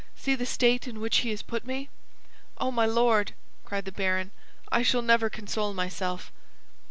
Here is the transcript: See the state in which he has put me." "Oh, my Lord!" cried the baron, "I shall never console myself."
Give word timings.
See 0.15 0.33
the 0.33 0.47
state 0.47 0.87
in 0.87 0.99
which 0.99 1.17
he 1.17 1.29
has 1.29 1.43
put 1.43 1.63
me." 1.63 1.87
"Oh, 2.57 2.71
my 2.71 2.87
Lord!" 2.87 3.33
cried 3.63 3.85
the 3.85 3.91
baron, 3.91 4.31
"I 4.71 4.81
shall 4.81 5.03
never 5.03 5.29
console 5.29 5.75
myself." 5.75 6.31